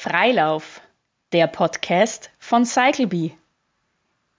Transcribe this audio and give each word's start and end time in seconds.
Freilauf, 0.00 0.80
der 1.32 1.48
Podcast 1.48 2.30
von 2.38 2.64
CycleBee. 2.64 3.32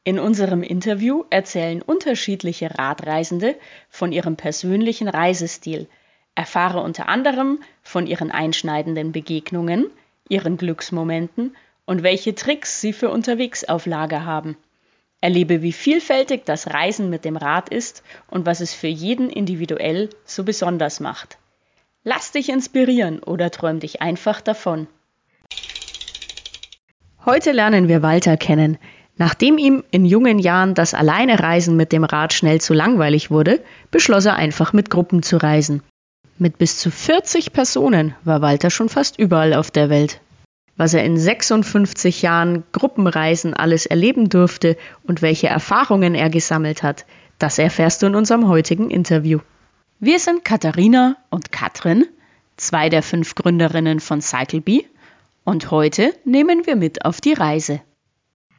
In 0.05 0.18
unserem 0.18 0.63
Interview 0.63 1.26
erzählen 1.32 1.82
unterschiedliche 1.82 2.79
Radreisende 2.79 3.58
von 3.90 4.14
ihrem 4.14 4.38
persönlichen 4.38 5.10
Reisestil, 5.10 5.90
erfahre 6.34 6.80
unter 6.82 7.10
anderem 7.10 7.60
von 7.83 8.08
ihren 8.08 8.31
einschneidenden 8.31 9.12
Begegnungen, 9.12 9.92
ihren 10.29 10.56
Glücksmomenten 10.56 11.58
und 11.83 12.03
welche 12.03 12.35
Tricks 12.35 12.79
sie 12.79 12.94
für 12.94 13.10
unterwegs 13.10 13.65
auf 13.65 13.85
Lager 13.85 14.23
haben. 14.23 14.55
Erlebe, 15.19 15.62
wie 15.62 15.73
vielfältig 15.73 16.45
das 16.45 16.67
Reisen 16.67 17.09
mit 17.09 17.26
dem 17.26 17.35
Rad 17.35 17.67
ist 17.67 18.02
und 18.30 18.45
was 18.45 18.62
es 18.62 18.73
für 18.73 18.88
jeden 18.88 19.30
individuell 19.30 20.09
so 20.23 20.45
besonders 20.45 21.02
macht. 21.02 21.38
Lass 22.05 22.31
dich 22.31 22.48
inspirieren 22.48 23.21
oder 23.21 23.52
träum 23.52 23.82
dich 23.82 24.02
einfach 24.02 24.40
davon. 24.40 24.88
Heute 27.30 27.52
lernen 27.52 27.88
wir 27.88 28.02
Walter 28.02 28.38
kennen. 28.38 28.80
Nachdem 29.18 29.60
ihm 29.60 29.84
in 29.92 30.04
jungen 30.04 30.40
Jahren 30.40 30.74
das 30.74 30.96
Alleinereisen 30.96 31.78
mit 31.78 31.92
dem 31.92 32.04
Rad 32.04 32.34
schnell 32.34 32.60
zu 32.60 32.74
langweilig 32.74 33.30
wurde, 33.30 33.62
beschloss 33.92 34.26
er 34.26 34.36
einfach 34.36 34.74
mit 34.74 34.90
Gruppen 34.90 35.22
zu 35.22 35.38
reisen. 35.38 35.84
Mit 36.40 36.58
bis 36.58 36.80
zu 36.80 36.90
40 36.90 37.54
Personen 37.54 38.16
war 38.23 38.42
Walter 38.42 38.72
schon 38.72 38.90
fast 38.90 39.20
überall 39.20 39.54
auf 39.54 39.70
der 39.70 39.92
Welt 39.92 40.22
was 40.80 40.94
er 40.94 41.04
in 41.04 41.18
56 41.18 42.22
Jahren 42.22 42.64
Gruppenreisen 42.72 43.54
alles 43.54 43.86
erleben 43.86 44.30
durfte 44.30 44.78
und 45.04 45.22
welche 45.22 45.48
Erfahrungen 45.48 46.16
er 46.16 46.30
gesammelt 46.30 46.84
hat, 46.84 47.06
das 47.38 47.59
erfährst 47.59 48.02
du 48.02 48.06
in 48.08 48.16
unserem 48.16 48.48
heutigen 48.48 48.90
Interview. 48.90 49.40
Wir 50.00 50.20
sind 50.20 50.46
Katharina 50.46 51.18
und 51.30 51.52
Katrin, 51.52 52.06
zwei 52.56 52.88
der 52.88 53.04
fünf 53.04 53.36
Gründerinnen 53.36 54.00
von 54.00 54.22
CycleBee, 54.22 54.86
und 55.44 55.72
heute 55.72 56.14
nehmen 56.26 56.66
wir 56.66 56.76
mit 56.76 57.06
auf 57.06 57.22
die 57.22 57.34
Reise. 57.34 57.82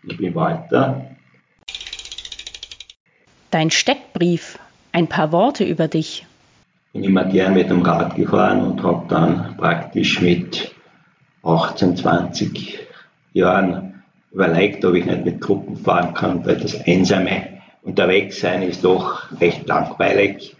Ich 0.02 0.16
bin 0.16 0.34
Walter. 0.34 1.16
Dein 3.50 3.70
Steckbrief, 3.70 4.58
ein 4.92 5.08
paar 5.08 5.32
Worte 5.32 5.64
über 5.64 5.88
dich. 5.88 6.26
Ich 6.86 6.92
bin 7.00 7.04
immer 7.04 7.24
gern 7.24 7.54
mit 7.54 7.70
dem 7.70 7.82
Rad 7.82 8.16
gefahren 8.16 8.62
und 8.62 8.82
habe 8.82 9.06
dann 9.08 9.56
praktisch 9.56 10.20
mit 10.20 10.74
18, 11.42 11.96
20 11.96 12.78
Jahren 13.32 14.02
überlegt, 14.32 14.84
ob 14.84 14.94
ich 14.94 15.04
nicht 15.04 15.24
mit 15.24 15.40
Gruppen 15.40 15.76
fahren 15.76 16.14
kann, 16.14 16.44
weil 16.44 16.56
das 16.56 16.80
einsame 16.86 17.60
Unterwegssein 17.82 18.62
ist 18.62 18.84
doch 18.84 19.30
recht 19.40 19.66
langweilig. 19.66 20.56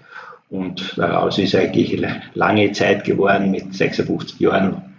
Und 0.48 0.98
daraus 0.98 1.38
ist 1.38 1.54
eigentlich 1.54 2.00
lange 2.34 2.72
Zeit 2.72 3.04
geworden. 3.04 3.52
Mit 3.52 3.72
56 3.74 4.40
Jahren 4.40 4.89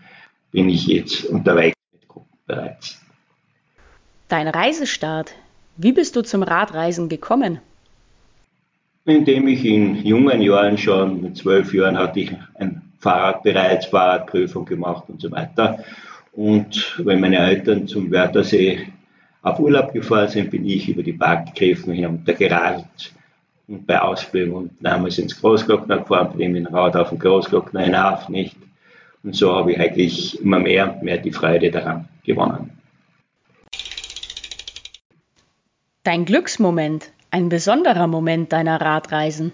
bin 0.52 0.70
ich 0.70 0.88
jetzt 0.88 1.26
unterwegs 1.26 1.78
mit 1.92 2.08
Gruppen 2.08 2.38
bereits. 2.46 3.02
Dein 4.28 4.48
Reisestart. 4.48 5.34
Wie 5.78 5.92
bist 5.92 6.16
du 6.16 6.22
zum 6.22 6.44
Radreisen 6.44 7.10
gekommen? 7.10 7.60
Indem 9.06 9.48
ich 9.48 9.66
in 9.66 10.06
jungen 10.06 10.42
Jahren 10.42 10.78
schon, 10.78 11.22
mit 11.22 11.38
zwölf 11.38 11.74
Jahren 11.74 11.98
hatte 11.98 12.20
ich 12.20 12.32
ein 12.56 12.82
Fahrrad 13.00 13.44
bereits, 13.44 13.88
Fahrradprüfung 13.88 14.66
gemacht 14.66 15.06
und 15.08 15.22
so 15.22 15.32
weiter. 15.32 15.84
Und 16.34 17.00
wenn 17.04 17.20
meine 17.20 17.40
Eltern 17.40 17.88
zum 17.88 18.12
Wörthersee 18.12 18.88
auf 19.42 19.60
Urlaub 19.60 19.92
gefahren 19.92 20.30
sind, 20.30 20.52
bin 20.52 20.66
ich 20.66 20.88
über 20.88 21.02
die 21.02 21.14
Parkgräfen 21.14 21.94
heruntergeradelt 21.94 23.14
und 23.68 23.88
bei 23.88 24.00
Ausbildung 24.00 24.56
und 24.56 24.72
damals 24.82 25.18
ins 25.18 25.40
Großglockner 25.40 26.00
gefahren, 26.00 26.38
bin 26.38 26.52
mit 26.52 26.68
dem 26.68 26.76
Rad 26.76 26.96
auf 26.96 27.10
den 27.10 27.20
Großglockner 27.20 27.82
hinauf, 27.82 28.30
nicht? 28.30 28.56
Und 29.24 29.36
so 29.36 29.54
habe 29.54 29.74
ich 29.74 29.80
eigentlich 29.80 30.42
immer 30.42 30.60
mehr 30.60 30.94
und 30.94 31.04
mehr 31.04 31.18
die 31.18 31.32
Freude 31.32 31.70
daran 31.72 32.08
gewonnen. 32.24 32.72
Dein 36.04 36.26
Glücksmoment, 36.26 37.12
ein 37.30 37.50
besonderer 37.50 38.08
Moment 38.08 38.52
deiner 38.52 38.82
Radreisen. 38.82 39.54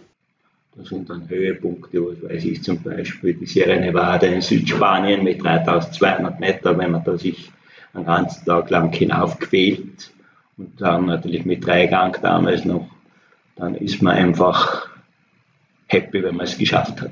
Das 0.75 0.89
sind 0.89 1.09
dann 1.09 1.27
Höhepunkte, 1.27 1.99
was 2.05 2.23
weiß 2.23 2.45
ich 2.45 2.63
zum 2.63 2.81
Beispiel, 2.81 3.33
die 3.33 3.47
Sierra 3.47 3.75
Nevada 3.75 4.27
in 4.27 4.41
Südspanien 4.41 5.23
mit 5.23 5.43
3200 5.43 6.39
Meter, 6.39 6.77
wenn 6.77 6.91
man 6.91 7.03
da 7.03 7.17
sich 7.17 7.51
einen 7.93 8.05
ganzen 8.05 8.45
Tag 8.45 8.69
lang 8.69 8.93
hinaufquält 8.93 10.11
und 10.57 10.79
dann 10.79 11.07
natürlich 11.07 11.45
mit 11.45 11.65
Dreigang 11.65 12.15
damals 12.21 12.63
noch, 12.63 12.87
dann 13.55 13.75
ist 13.75 14.01
man 14.01 14.15
einfach 14.15 14.87
happy, 15.87 16.23
wenn 16.23 16.35
man 16.35 16.45
es 16.45 16.57
geschafft 16.57 17.01
hat. 17.01 17.11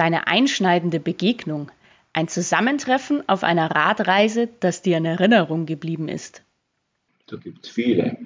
Deine 0.00 0.28
einschneidende 0.28 0.98
Begegnung, 0.98 1.70
ein 2.14 2.26
Zusammentreffen 2.26 3.22
auf 3.28 3.44
einer 3.44 3.70
Radreise, 3.70 4.48
das 4.60 4.80
dir 4.80 4.96
in 4.96 5.04
Erinnerung 5.04 5.66
geblieben 5.66 6.08
ist. 6.08 6.42
Da 7.26 7.36
gibt 7.36 7.66
es 7.66 7.70
viele. 7.70 8.16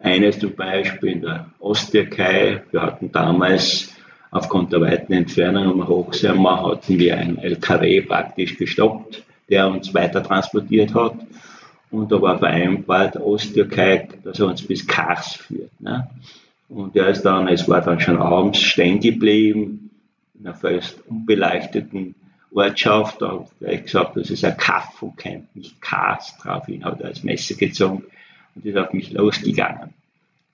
Eines 0.00 0.40
zum 0.40 0.56
Beispiel 0.56 1.10
in 1.10 1.20
der 1.20 1.48
Osttürkei. 1.60 2.64
Wir 2.72 2.82
hatten 2.82 3.12
damals 3.12 3.94
aufgrund 4.32 4.72
der 4.72 4.80
weiten 4.80 5.12
Entfernung 5.12 5.80
am 5.80 5.86
Hochsommer 5.86 6.68
hatten 6.68 6.98
wir 6.98 7.16
einen 7.16 7.38
LKW 7.38 8.00
praktisch 8.00 8.56
gestoppt, 8.58 9.22
der 9.48 9.70
uns 9.70 9.94
weiter 9.94 10.24
transportiert 10.24 10.92
hat. 10.96 11.14
Und 11.92 12.10
da 12.10 12.20
war 12.20 12.40
vereinbart, 12.40 13.16
Osttürkei, 13.16 14.08
dass 14.24 14.40
er 14.40 14.48
uns 14.48 14.66
bis 14.66 14.84
Kars 14.84 15.36
führt. 15.36 15.80
Ne? 15.80 16.10
Und 16.68 16.96
der 16.96 17.06
ist 17.06 17.22
dann, 17.22 17.46
es 17.46 17.68
war 17.68 17.82
dann 17.82 18.00
schon 18.00 18.16
abends 18.16 18.60
stehen 18.60 18.98
geblieben, 18.98 19.89
einer 20.40 20.54
fast 20.54 21.06
unbeleuchteten 21.06 22.14
Ortschaft. 22.52 23.20
Da 23.20 23.28
habe 23.30 23.44
ich 23.44 23.58
gleich 23.58 23.82
gesagt, 23.84 24.16
das 24.16 24.30
ist 24.30 24.44
ein 24.44 24.56
Kaff 24.56 25.02
und 25.02 25.16
kein, 25.16 25.48
nicht 25.54 25.80
Kars 25.80 26.36
drauf. 26.38 26.68
Ihn 26.68 26.84
hat 26.84 27.00
er 27.00 27.08
als 27.08 27.22
Messer 27.22 27.54
gezogen 27.54 28.04
und 28.54 28.64
ist 28.64 28.76
auf 28.76 28.92
mich 28.92 29.12
losgegangen. 29.12 29.94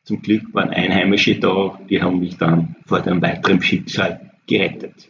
Zum 0.05 0.23
Glück 0.23 0.55
waren 0.55 0.71
Einheimische 0.71 1.39
da, 1.39 1.79
die 1.89 2.01
haben 2.01 2.21
mich 2.21 2.37
dann 2.37 2.77
vor 2.87 3.01
dem 3.01 3.21
weiteren 3.23 3.61
Schicksal 3.61 4.31
gerettet. 4.47 5.09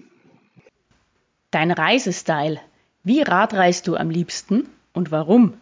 Dein 1.51 1.71
Reisestyle. 1.71 2.61
Wie 3.03 3.21
radreist 3.21 3.87
du 3.87 3.97
am 3.97 4.11
liebsten 4.11 4.67
und 4.93 5.11
warum? 5.11 5.55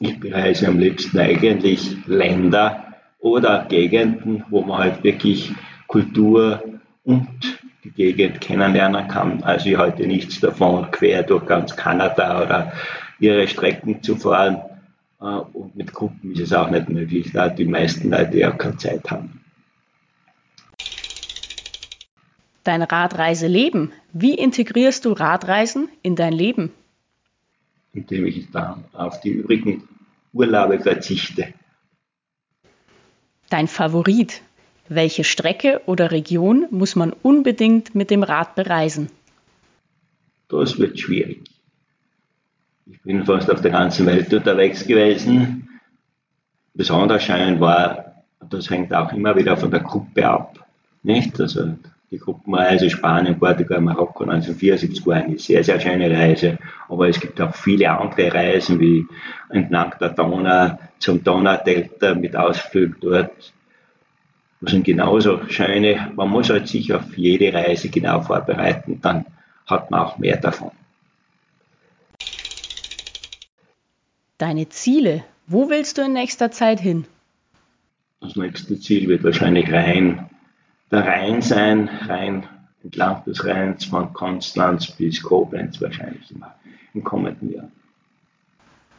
Ich 0.00 0.18
bereise 0.18 0.66
am 0.66 0.78
liebsten 0.78 1.18
eigentlich 1.18 1.96
Länder 2.06 2.94
oder 3.20 3.64
Gegenden, 3.68 4.44
wo 4.50 4.62
man 4.62 4.78
halt 4.78 5.04
wirklich 5.04 5.52
Kultur 5.86 6.62
und 7.04 7.28
die 7.84 7.90
Gegend 7.90 8.40
kennenlernen 8.40 9.08
kann. 9.08 9.42
Also 9.42 9.68
ich 9.68 9.76
halte 9.76 10.06
nichts 10.06 10.40
davon, 10.40 10.90
quer 10.90 11.22
durch 11.22 11.46
ganz 11.46 11.76
Kanada 11.76 12.42
oder 12.42 12.72
ihre 13.18 13.48
Strecken 13.48 14.02
zu 14.02 14.16
fahren. 14.16 14.62
Äh, 15.20 15.24
und 15.24 15.74
mit 15.76 15.92
Gruppen 15.92 16.32
ist 16.32 16.40
es 16.40 16.52
auch 16.52 16.70
nicht 16.70 16.88
möglich, 16.88 17.30
da 17.32 17.48
die 17.48 17.64
meisten 17.64 18.10
Leute 18.10 18.38
ja 18.38 18.50
keine 18.52 18.76
Zeit 18.76 19.10
haben. 19.10 19.40
Dein 22.64 22.82
Radreiseleben. 22.82 23.92
Wie 24.12 24.34
integrierst 24.34 25.04
du 25.04 25.12
Radreisen 25.12 25.88
in 26.02 26.14
dein 26.14 26.32
Leben? 26.32 26.70
Indem 27.92 28.26
ich 28.26 28.50
dann 28.52 28.84
auf 28.92 29.20
die 29.20 29.30
übrigen 29.30 29.88
Urlaube 30.32 30.78
verzichte. 30.78 31.52
Dein 33.50 33.66
Favorit. 33.66 34.42
Welche 34.88 35.24
Strecke 35.24 35.80
oder 35.86 36.10
Region 36.10 36.66
muss 36.70 36.96
man 36.96 37.12
unbedingt 37.22 37.94
mit 37.94 38.10
dem 38.10 38.22
Rad 38.22 38.54
bereisen? 38.54 39.10
Das 40.48 40.78
wird 40.78 40.98
schwierig. 40.98 41.44
Ich 42.90 43.00
bin 43.02 43.24
fast 43.24 43.50
auf 43.50 43.62
der 43.62 43.70
ganzen 43.70 44.06
Welt 44.06 44.32
unterwegs 44.34 44.86
gewesen. 44.86 45.68
Besonders 46.74 47.24
schön 47.24 47.60
war, 47.60 48.24
das 48.50 48.68
hängt 48.68 48.92
auch 48.92 49.12
immer 49.12 49.36
wieder 49.36 49.56
von 49.56 49.70
der 49.70 49.80
Gruppe 49.80 50.28
ab. 50.28 50.58
Nicht? 51.02 51.40
Also 51.40 51.76
die 52.10 52.18
Gruppenreise 52.18 52.90
Spanien, 52.90 53.38
Portugal, 53.38 53.80
Marokko 53.80 54.24
1974 54.24 55.06
war 55.06 55.16
eine 55.16 55.38
sehr, 55.38 55.64
sehr 55.64 55.80
schöne 55.80 56.10
Reise. 56.10 56.58
Aber 56.88 57.08
es 57.08 57.18
gibt 57.18 57.40
auch 57.40 57.54
viele 57.54 57.90
andere 57.90 58.32
Reisen, 58.34 58.78
wie 58.78 59.06
entlang 59.48 59.94
der 59.98 60.10
Donau 60.10 60.78
zum 60.98 61.24
Donaudelta 61.24 62.14
mit 62.14 62.36
Ausflug 62.36 63.00
dort. 63.00 63.52
Das 64.62 64.70
sind 64.70 64.84
genauso 64.84 65.40
schöne. 65.48 66.12
Man 66.14 66.30
muss 66.30 66.48
halt 66.48 66.68
sich 66.68 66.94
auf 66.94 67.18
jede 67.18 67.52
Reise 67.52 67.88
genau 67.88 68.22
vorbereiten, 68.22 69.00
dann 69.02 69.26
hat 69.66 69.90
man 69.90 70.00
auch 70.00 70.18
mehr 70.18 70.36
davon. 70.36 70.70
Deine 74.38 74.68
Ziele. 74.68 75.24
Wo 75.48 75.68
willst 75.68 75.98
du 75.98 76.02
in 76.02 76.12
nächster 76.12 76.52
Zeit 76.52 76.80
hin? 76.80 77.06
Das 78.20 78.36
nächste 78.36 78.78
Ziel 78.78 79.08
wird 79.08 79.24
wahrscheinlich 79.24 79.70
Rhein, 79.70 80.30
der 80.92 81.06
Rhein 81.06 81.42
sein, 81.42 81.88
Rhein 82.06 82.46
entlang 82.84 83.24
des 83.24 83.44
Rheins 83.44 83.84
von 83.84 84.12
Konstanz 84.12 84.92
bis 84.92 85.22
Koblenz 85.22 85.80
wahrscheinlich 85.80 86.32
im 86.94 87.02
kommenden 87.02 87.52
Jahr. 87.52 87.68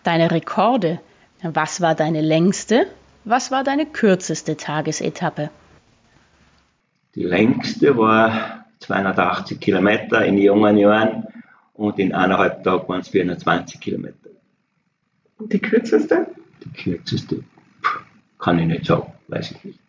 Deine 0.04 0.30
Rekorde. 0.30 1.00
Was 1.42 1.80
war 1.80 1.95
deine 1.95 2.21
längste? 2.21 2.88
Was 3.25 3.52
war 3.52 3.64
deine 3.64 3.86
kürzeste 3.86 4.58
Tagesetappe? 4.58 5.50
Die 7.16 7.24
längste 7.24 7.96
war 7.98 8.66
280 8.80 9.60
Kilometer 9.60 10.25
in 10.25 10.38
jungen 10.38 10.78
Jahren 10.78 11.28
und 11.74 12.00
in 12.00 12.14
eineinhalb 12.14 12.64
Tagen 12.64 12.88
waren 12.88 13.02
es 13.02 13.10
420 13.10 13.80
Kilometer. 13.80 14.30
Und 15.38 15.54
die 15.54 15.60
kürzeste? 15.60 16.28
Die 16.64 16.70
kürzeste 16.70 17.44
kann 18.40 18.60
ich 18.60 18.68
nicht 18.68 18.86
sagen, 18.86 19.14
weiß 19.30 19.52
ich 19.52 19.64
nicht. 19.64 19.80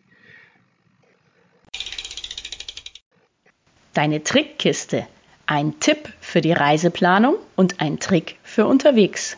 Deine 3.93 4.23
Trickkiste. 4.23 5.07
Ein 5.45 5.79
Tipp 5.79 6.11
für 6.21 6.41
die 6.41 6.53
Reiseplanung 6.53 7.35
und 7.55 7.79
ein 7.79 7.99
Trick 7.99 8.37
für 8.43 8.65
unterwegs. 8.65 9.37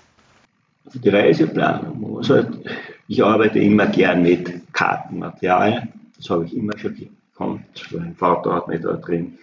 Für 0.89 0.99
die 0.99 1.09
Reiseplanung, 1.09 2.17
also 2.17 2.45
ich 3.07 3.23
arbeite 3.23 3.59
immer 3.59 3.87
gern 3.87 4.21
mit 4.21 4.73
Kartenmaterial. 4.73 5.87
Das 6.17 6.29
habe 6.29 6.45
ich 6.45 6.55
immer 6.55 6.77
schon 6.77 6.95
gekonnt. 6.95 7.61
Mein 7.91 8.15
Vater 8.15 8.53
hat 8.53 8.67
mich 8.67 8.81
da 8.81 8.93
drin 8.93 9.37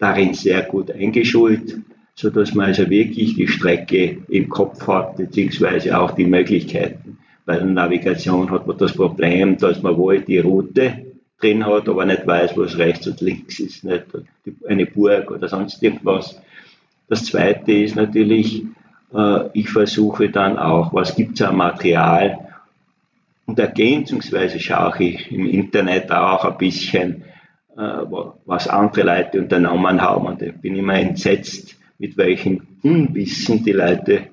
darin 0.00 0.34
sehr 0.34 0.62
gut 0.62 0.90
eingeschult, 0.90 1.78
so 2.14 2.30
dass 2.30 2.54
man 2.54 2.66
also 2.66 2.90
wirklich 2.90 3.36
die 3.36 3.46
Strecke 3.46 4.18
im 4.28 4.48
Kopf 4.48 4.86
hat, 4.88 5.16
beziehungsweise 5.16 5.98
auch 5.98 6.12
die 6.12 6.24
Möglichkeiten. 6.24 7.18
Bei 7.46 7.56
der 7.56 7.66
Navigation 7.66 8.50
hat 8.50 8.66
man 8.66 8.78
das 8.78 8.94
Problem, 8.94 9.56
dass 9.58 9.82
man 9.82 9.96
wohl 9.96 10.20
die 10.20 10.38
Route 10.38 11.06
drin 11.40 11.64
hat, 11.64 11.88
aber 11.88 12.04
nicht 12.04 12.26
weiß, 12.26 12.56
was 12.56 12.78
rechts 12.78 13.06
und 13.06 13.20
links 13.20 13.60
ist, 13.60 13.84
nicht 13.84 14.04
eine 14.66 14.86
Burg 14.86 15.30
oder 15.30 15.48
sonst 15.48 15.82
irgendwas. 15.82 16.40
Das 17.08 17.24
zweite 17.24 17.72
ist 17.72 17.96
natürlich, 17.96 18.64
äh, 19.14 19.48
ich 19.52 19.70
versuche 19.70 20.30
dann 20.30 20.58
auch, 20.58 20.92
was 20.92 21.16
gibt 21.16 21.40
es 21.40 21.46
an 21.46 21.56
Material 21.56 22.49
und 23.50 23.58
ergänzungsweise 23.58 24.60
schaue 24.60 25.02
ich 25.02 25.32
im 25.32 25.44
Internet 25.44 26.12
auch 26.12 26.44
ein 26.44 26.56
bisschen, 26.56 27.24
äh, 27.76 27.82
was 28.46 28.68
andere 28.68 29.02
Leute 29.02 29.40
unternommen 29.40 30.00
haben. 30.00 30.26
Und 30.26 30.40
ich 30.40 30.54
bin 30.54 30.76
immer 30.76 30.94
entsetzt, 30.94 31.76
mit 31.98 32.16
welchem 32.16 32.62
Unwissen 32.84 33.64
die 33.64 33.72
Leute 33.72 34.28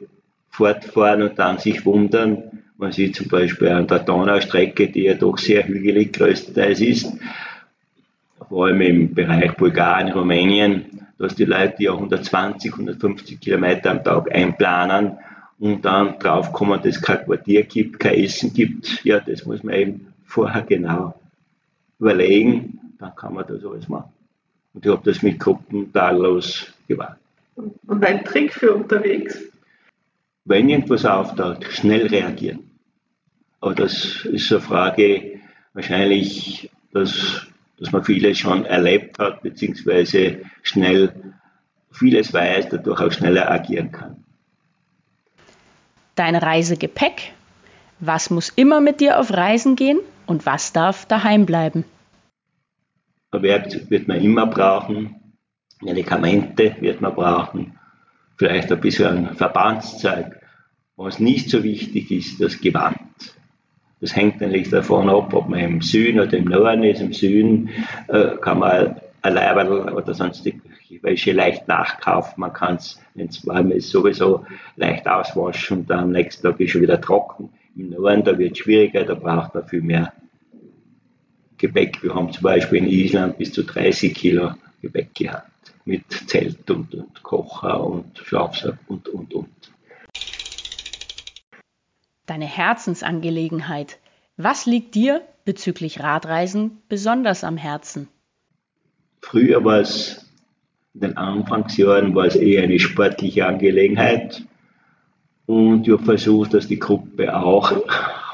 fortfahren 0.51 1.23
und 1.23 1.39
dann 1.39 1.57
sich 1.57 1.83
wundern, 1.83 2.43
man 2.77 2.91
sieht 2.91 3.15
zum 3.15 3.27
Beispiel 3.27 3.69
an 3.69 3.87
der 3.87 3.99
Donaustrecke, 3.99 4.89
die 4.89 5.05
ja 5.05 5.15
doch 5.15 5.39
sehr 5.39 5.67
hügelig 5.67 6.13
größtenteils 6.13 6.79
ist, 6.81 7.11
vor 8.47 8.67
allem 8.67 8.81
im 8.81 9.13
Bereich 9.15 9.55
Bulgarien, 9.55 10.11
Rumänien, 10.11 11.07
dass 11.17 11.33
die 11.33 11.45
Leute 11.45 11.83
ja 11.83 11.93
120, 11.93 12.71
150 12.71 13.39
Kilometer 13.39 13.89
am 13.89 14.03
Tag 14.03 14.31
einplanen 14.31 15.17
und 15.59 15.83
dann 15.83 16.19
draufkommen, 16.19 16.81
dass 16.81 16.97
es 16.97 17.01
kein 17.01 17.23
Quartier 17.25 17.63
gibt, 17.63 17.99
kein 17.99 18.23
Essen 18.23 18.53
gibt. 18.53 19.03
Ja, 19.03 19.19
das 19.19 19.45
muss 19.45 19.63
man 19.63 19.75
eben 19.75 20.13
vorher 20.25 20.61
genau 20.61 21.19
überlegen, 21.99 22.79
dann 22.99 23.15
kann 23.15 23.33
man 23.33 23.45
das 23.47 23.65
alles 23.65 23.87
machen. 23.87 24.11
Und 24.73 24.85
ich 24.85 24.91
habe 24.91 25.01
das 25.03 25.23
mit 25.23 25.39
Gruppen 25.39 25.91
tadellos 25.91 26.71
gemacht. 26.87 27.17
Und 27.55 28.05
ein 28.05 28.23
Trick 28.23 28.53
für 28.53 28.75
unterwegs? 28.75 29.41
Wenn 30.45 30.69
irgendwas 30.69 31.05
auftaucht, 31.05 31.63
schnell 31.71 32.05
reagieren. 32.07 32.69
Aber 33.59 33.73
das 33.73 34.25
ist 34.25 34.51
eine 34.51 34.61
Frage 34.61 35.39
wahrscheinlich, 35.73 36.69
dass, 36.93 37.47
dass 37.79 37.91
man 37.91 38.03
vieles 38.03 38.37
schon 38.37 38.65
erlebt 38.65 39.17
hat, 39.17 39.41
beziehungsweise 39.41 40.41
schnell 40.61 41.33
vieles 41.91 42.31
weiß, 42.31 42.69
dadurch 42.69 43.01
auch 43.01 43.11
schneller 43.11 43.49
agieren 43.51 43.91
kann. 43.91 44.23
Dein 46.17 46.35
Reisegepäck. 46.35 47.33
Was 47.99 48.31
muss 48.31 48.49
immer 48.49 48.81
mit 48.81 49.01
dir 49.01 49.19
auf 49.19 49.31
Reisen 49.31 49.75
gehen 49.75 49.99
und 50.25 50.47
was 50.47 50.73
darf 50.73 51.05
daheim 51.05 51.45
bleiben? 51.45 51.85
Werkzeug 53.31 53.89
wird 53.91 54.07
man 54.07 54.19
immer 54.19 54.47
brauchen, 54.47 55.15
Medikamente 55.81 56.75
wird 56.79 57.01
man 57.01 57.13
brauchen, 57.13 57.77
vielleicht 58.35 58.71
ein 58.71 58.81
bisschen 58.81 59.35
Verbandszeug. 59.35 60.41
Was 60.95 61.19
nicht 61.19 61.51
so 61.51 61.63
wichtig 61.63 62.09
ist, 62.09 62.41
das 62.41 62.59
Gewand. 62.59 62.97
Das 64.01 64.15
hängt 64.15 64.41
natürlich 64.41 64.71
davon 64.71 65.09
ab, 65.09 65.35
ob 65.35 65.49
man 65.49 65.59
im 65.59 65.81
Süden 65.81 66.19
oder 66.19 66.35
im 66.35 66.45
Norden 66.45 66.83
ist. 66.83 66.99
Im 66.99 67.13
Süden 67.13 67.69
äh, 68.07 68.37
kann 68.41 68.57
man 68.57 68.99
ein 69.21 69.33
Leiberl 69.33 69.93
oder 69.93 70.13
sonstige 70.15 70.61
Wäsche 71.01 71.31
leicht 71.31 71.67
nachkaufen. 71.67 72.33
Man 72.37 72.53
kann 72.53 72.75
es, 72.75 72.99
wenn 73.13 73.27
es 73.27 73.45
warm 73.45 73.71
ist, 73.71 73.89
sowieso 73.89 74.45
leicht 74.75 75.07
auswaschen 75.07 75.79
und 75.79 75.89
dann 75.89 75.99
am 75.99 76.11
nächsten 76.11 76.43
Tag 76.43 76.59
ist 76.59 76.71
schon 76.71 76.81
wieder 76.81 77.01
trocken. 77.01 77.49
Im 77.75 77.89
Norden, 77.89 78.23
da 78.23 78.37
wird 78.37 78.53
es 78.53 78.59
schwieriger, 78.59 79.03
da 79.03 79.13
braucht 79.13 79.53
man 79.53 79.67
viel 79.67 79.81
mehr 79.81 80.13
Gepäck. 81.57 82.01
Wir 82.03 82.13
haben 82.13 82.31
zum 82.31 82.43
Beispiel 82.43 82.79
in 82.79 82.87
Island 82.87 83.37
bis 83.37 83.51
zu 83.51 83.63
30 83.63 84.13
Kilo 84.13 84.53
Gepäck 84.81 85.13
gehabt. 85.15 85.51
Mit 85.85 86.03
Zelt 86.27 86.69
und, 86.69 86.93
und 86.93 87.23
Kocher 87.23 87.83
und 87.83 88.17
Schlafsack 88.17 88.77
und, 88.87 89.07
und, 89.07 89.33
und. 89.33 89.49
Deine 92.25 92.45
Herzensangelegenheit. 92.45 93.99
Was 94.35 94.65
liegt 94.65 94.95
dir 94.95 95.21
bezüglich 95.45 96.01
Radreisen 96.01 96.81
besonders 96.89 97.43
am 97.43 97.57
Herzen? 97.57 98.09
Früher 99.21 99.63
war 99.63 99.79
es, 99.79 100.26
in 100.97 101.09
den 101.09 101.17
Anfangsjahren 101.17 102.15
war 102.15 102.25
es 102.25 102.35
eher 102.35 102.63
eine 102.63 102.79
sportliche 102.79 103.45
Angelegenheit. 103.45 104.43
Und 105.45 105.87
ich 105.87 105.93
habe 105.93 106.03
versucht, 106.03 106.55
dass 106.55 106.67
die 106.67 106.79
Gruppe 106.79 107.35
auch 107.35 107.71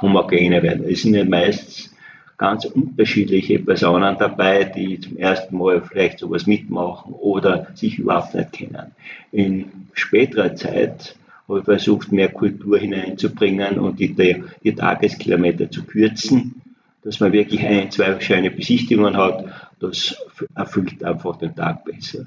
homogener 0.02 0.64
wird. 0.64 0.80
Es 0.82 1.02
sind 1.02 1.14
ja 1.16 1.26
meist 1.26 1.92
ganz 2.38 2.64
unterschiedliche 2.64 3.60
Personen 3.60 4.16
dabei, 4.18 4.64
die 4.64 4.98
zum 4.98 5.18
ersten 5.18 5.58
Mal 5.58 5.82
vielleicht 5.82 6.20
sowas 6.20 6.48
mitmachen 6.48 7.14
oder 7.14 7.68
sich 7.76 8.00
überhaupt 8.00 8.34
nicht 8.34 8.54
kennen. 8.54 8.92
In 9.34 9.66
späterer 9.92 10.56
Zeit 10.56 11.18
habe 11.50 11.60
ich 11.60 11.66
versucht, 11.66 12.14
mehr 12.14 12.30
Kultur 12.30 12.80
hineinzubringen 12.80 13.78
und 13.78 14.00
die, 14.00 14.16
die 14.64 14.74
Tageskilometer 14.74 15.70
zu 15.70 15.84
kürzen, 15.84 16.62
dass 17.04 17.20
man 17.20 17.34
wirklich 17.34 17.62
ein, 17.66 17.92
zwei 17.92 18.20
schöne 18.22 18.52
Besichtigungen 18.52 19.18
hat. 19.18 19.46
Das 19.82 20.16
erfüllt 20.56 21.04
einfach 21.04 21.38
den 21.38 21.54
Tag 21.54 21.84
besser. 21.84 22.26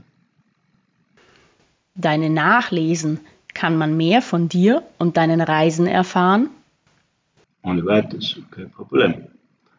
Deine 1.96 2.30
Nachlesen, 2.30 3.20
kann 3.54 3.78
man 3.78 3.96
mehr 3.96 4.20
von 4.20 4.48
dir 4.48 4.82
und 4.98 5.16
deinen 5.16 5.40
Reisen 5.40 5.86
erfahren? 5.86 6.50
Ohne 7.62 7.84
weiteres, 7.86 8.38
kein 8.50 8.70
Problem. 8.70 9.14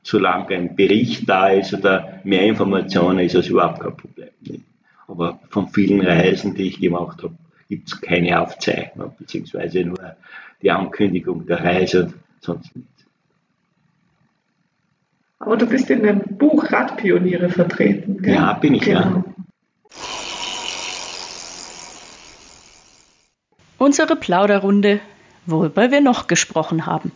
Solange 0.02 0.56
ein 0.56 0.75
Bericht 0.75 1.30
da 1.30 1.50
ist 1.50 1.74
oder 1.74 2.19
mehr 2.24 2.44
Informationen, 2.44 3.19
ist 3.19 3.36
das 3.36 3.48
überhaupt 3.48 3.81
kein 3.81 3.96
Problem. 3.96 4.64
Aber 5.08 5.40
von 5.50 5.69
vielen 5.69 6.01
Reisen, 6.01 6.56
die 6.56 6.63
ich 6.63 6.80
gemacht 6.80 7.22
habe, 7.24 7.36
gibt 7.70 7.88
es 7.88 8.01
keine 8.01 8.41
Aufzeichnung, 8.41 9.13
beziehungsweise 9.18 9.82
nur 9.84 10.15
die 10.62 10.72
Ankündigung 10.72 11.46
der 11.46 11.63
Reise 11.63 12.06
und 12.06 12.13
sonst 12.41 12.75
nichts. 12.75 13.06
Aber 15.39 15.56
du 15.56 15.68
bist 15.68 15.89
in 15.89 16.03
dem 16.03 16.20
Buch 16.20 16.72
Radpioniere 16.72 17.50
vertreten. 17.50 18.22
Gell? 18.22 18.34
Ja, 18.34 18.53
bin 18.53 18.74
ich 18.74 18.82
genau. 18.82 19.00
ja. 19.00 19.24
Unsere 23.88 24.17
Plauderrunde, 24.17 25.00
worüber 25.46 25.91
wir 25.91 26.01
noch 26.01 26.27
gesprochen 26.27 26.86
haben. 26.86 27.13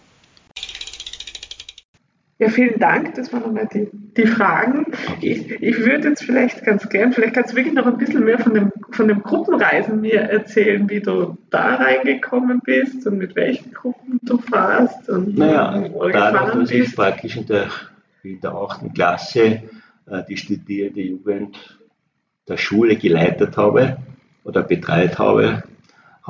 Ja, 2.40 2.48
vielen 2.48 2.80
Dank. 2.80 3.14
Das 3.16 3.34
waren 3.34 3.42
nochmal 3.42 3.68
die, 3.74 3.90
die 3.92 4.26
Fragen. 4.26 4.86
Ich, 5.20 5.52
ich 5.52 5.78
würde 5.80 6.08
jetzt 6.08 6.24
vielleicht 6.24 6.64
ganz 6.64 6.88
gern, 6.88 7.12
vielleicht 7.12 7.34
kannst 7.34 7.52
du 7.52 7.58
wirklich 7.58 7.74
noch 7.74 7.88
ein 7.88 7.98
bisschen 7.98 8.24
mehr 8.24 8.40
von 8.40 8.54
dem, 8.54 8.72
von 8.92 9.10
dem 9.10 9.22
Gruppenreisen 9.22 10.00
mir 10.00 10.22
erzählen, 10.22 10.90
wie 10.90 11.02
du 11.02 11.38
da 11.50 11.76
reingekommen 11.76 12.62
bist 12.64 13.06
und 13.06 13.18
mit 13.18 13.36
welchen 13.36 13.74
Gruppen 13.74 14.22
du 14.22 14.38
fährst. 14.38 15.10
Und 15.10 15.38
naja, 15.38 15.90
dadurch, 15.92 16.70
dass 16.70 16.72
ich 16.72 16.96
praktisch 16.96 17.36
in 17.36 17.48
der, 17.48 17.68
in 18.24 18.40
der 18.40 18.54
8. 18.54 18.94
Klasse 18.96 19.64
äh, 20.06 20.24
die 20.30 20.38
studierende 20.38 21.02
Jugend 21.02 21.78
der 22.48 22.56
Schule 22.56 22.96
geleitet 22.96 23.58
habe 23.58 23.98
oder 24.46 24.64
betreut 24.64 25.20
habe, 25.20 25.64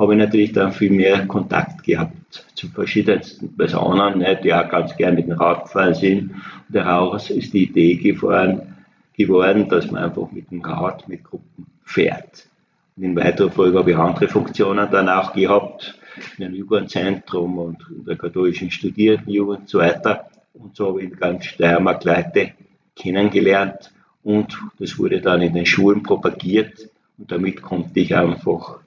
habe 0.02 0.14
ich 0.14 0.18
natürlich 0.18 0.52
dann 0.52 0.72
viel 0.72 0.90
mehr 0.90 1.26
Kontakt 1.26 1.84
gehabt 1.84 2.44
zu 2.54 2.68
verschiedensten 2.68 3.56
Personen, 3.56 4.18
ne, 4.18 4.38
die 4.42 4.52
auch 4.52 4.68
ganz 4.68 4.96
gern 4.96 5.14
mit 5.14 5.28
dem 5.28 5.38
Rad 5.38 5.64
gefahren 5.64 5.94
sind. 5.94 6.30
Und 6.32 6.74
daraus 6.74 7.30
ist 7.30 7.52
die 7.52 7.64
Idee 7.64 7.94
gefahren, 7.94 8.74
geworden, 9.16 9.68
dass 9.68 9.90
man 9.92 10.04
einfach 10.04 10.32
mit 10.32 10.50
dem 10.50 10.60
Rad 10.60 11.08
mit 11.08 11.22
Gruppen 11.22 11.66
fährt. 11.84 12.48
Und 12.96 13.04
in 13.04 13.16
weiterer 13.16 13.50
Folge 13.50 13.78
habe 13.78 13.92
ich 13.92 13.96
andere 13.96 14.26
Funktionen 14.26 14.90
dann 14.90 15.08
auch 15.08 15.32
gehabt, 15.32 15.96
in 16.36 16.46
einem 16.46 16.54
Jugendzentrum 16.54 17.58
und 17.58 17.78
in 17.96 18.04
der 18.04 18.16
katholischen 18.16 18.72
Studierendenjugend 18.72 19.60
und 19.60 19.68
so 19.68 19.78
weiter. 19.78 20.28
Und 20.54 20.74
so 20.74 20.88
habe 20.88 21.04
ich 21.04 21.16
ganz 21.16 21.44
Steiermark 21.44 22.02
Leute 22.04 22.52
kennengelernt 22.96 23.92
und 24.24 24.58
das 24.80 24.98
wurde 24.98 25.20
dann 25.20 25.42
in 25.42 25.54
den 25.54 25.64
Schulen 25.64 26.02
propagiert 26.02 26.88
und 27.18 27.30
damit 27.30 27.62
konnte 27.62 28.00
ich 28.00 28.14
einfach 28.14 28.81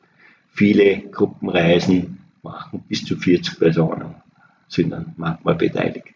viele 0.55 1.01
Gruppenreisen 1.12 2.17
machen, 2.41 2.83
bis 2.88 3.05
zu 3.05 3.17
40 3.17 3.59
Personen 3.59 4.15
sind 4.67 4.91
dann 4.91 5.13
manchmal 5.17 5.55
beteiligt. 5.55 6.15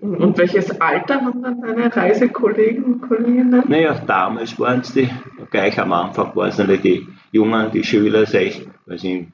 Und 0.00 0.38
welches 0.38 0.80
Alter 0.80 1.20
haben 1.20 1.42
dann 1.42 1.60
deine 1.60 1.94
Reisekollegen 1.94 2.84
und 2.84 3.00
Kolleginnen? 3.02 3.62
Naja, 3.68 4.00
damals 4.06 4.58
waren 4.58 4.80
es 4.80 4.94
die, 4.94 5.10
gleich 5.50 5.78
am 5.78 5.92
Anfang 5.92 6.34
waren 6.34 6.48
es 6.48 6.56
natürlich 6.56 6.80
die, 6.80 7.06
Jungen, 7.32 7.70
die 7.70 7.84
Schüler, 7.84 8.20
also 8.20 8.38
in 8.38 9.32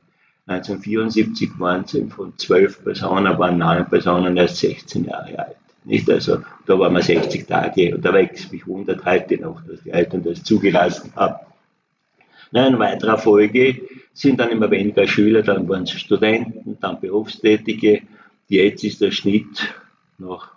1974 0.48 1.50
waren 1.58 1.84
sie 1.86 2.04
von 2.08 2.36
zwölf 2.36 2.82
Personen, 2.82 3.38
waren 3.38 3.58
neun 3.58 3.88
Personen 3.88 4.36
erst 4.36 4.58
16 4.58 5.04
Jahre 5.04 5.38
alt. 5.38 5.56
Nicht? 5.84 6.10
Also 6.10 6.40
da 6.66 6.78
waren 6.78 6.94
wir 6.94 7.02
60 7.02 7.46
Tage 7.46 7.94
unterwegs. 7.94 8.50
Mich 8.50 8.66
wundert 8.66 9.04
heute 9.04 9.40
noch, 9.40 9.62
dass 9.62 9.82
die 9.82 9.90
Eltern 9.90 10.24
das 10.24 10.42
zugelassen 10.42 11.12
haben. 11.16 11.36
In 12.52 12.78
weiterer 12.78 13.18
Folge 13.18 13.82
sind 14.12 14.40
dann 14.40 14.50
immer 14.50 14.70
weniger 14.70 15.06
Schüler, 15.06 15.42
dann 15.42 15.68
waren 15.68 15.82
es 15.82 15.90
Studenten, 15.92 16.78
dann 16.80 17.00
Berufstätige. 17.00 18.02
Jetzt 18.48 18.84
ist 18.84 19.00
der 19.00 19.10
Schnitt, 19.10 19.74
nach, 20.18 20.52